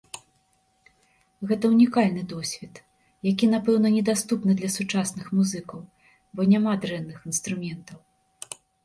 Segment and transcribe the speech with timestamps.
[1.49, 2.73] Гэта ўнікальны досвед,
[3.31, 5.79] які, напэўна, недаступны для сучасных музыкаў,
[6.41, 7.99] бо няма дрэнных інструментаў.